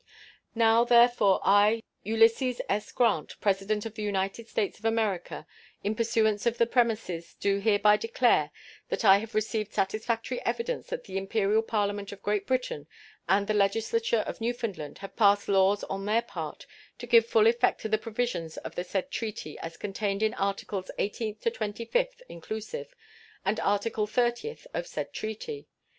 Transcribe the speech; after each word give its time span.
Now, 0.55 0.83
therefore, 0.83 1.39
I, 1.43 1.83
Ulysses 2.01 2.59
S. 2.67 2.91
Grant, 2.91 3.35
President 3.39 3.85
of 3.85 3.93
the 3.93 4.01
United 4.01 4.47
States 4.49 4.79
of 4.79 4.85
America, 4.85 5.45
in 5.83 5.93
pursuance 5.93 6.47
of 6.47 6.57
the 6.57 6.65
premises, 6.65 7.35
do 7.35 7.59
hereby 7.59 7.97
declare 7.97 8.49
that 8.89 9.05
I 9.05 9.19
have 9.19 9.35
received 9.35 9.73
satisfactory 9.73 10.43
evidence 10.43 10.87
that 10.87 11.03
the 11.03 11.17
Imperial 11.19 11.61
Parliament 11.61 12.11
of 12.11 12.23
Great 12.23 12.47
Britain 12.47 12.87
and 13.29 13.45
the 13.45 13.53
legislature 13.53 14.23
of 14.25 14.41
Newfoundland 14.41 14.97
have 14.97 15.15
passed 15.15 15.47
laws 15.47 15.83
on 15.83 16.07
their 16.07 16.23
part 16.23 16.65
to 16.97 17.05
give 17.05 17.27
full 17.27 17.45
effect 17.45 17.81
to 17.81 17.87
the 17.87 17.99
provisions 17.99 18.57
of 18.57 18.73
the 18.73 18.83
said 18.83 19.11
treaty 19.11 19.55
as 19.59 19.77
contained 19.77 20.23
in 20.23 20.33
articles 20.33 20.89
eighteenth 20.97 21.41
to 21.41 21.51
twenty 21.51 21.85
fifth, 21.85 22.23
inclusive, 22.27 22.95
and 23.45 23.59
article 23.59 24.07
thirtieth 24.07 24.65
of 24.73 24.87
said 24.87 25.13
treaty. 25.13 25.67